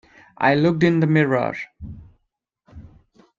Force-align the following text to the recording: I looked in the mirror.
I 0.39 0.55
looked 0.55 0.81
in 0.81 0.99
the 0.99 1.05
mirror. 1.05 1.53